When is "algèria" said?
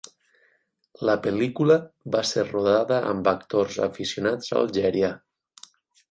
4.63-5.11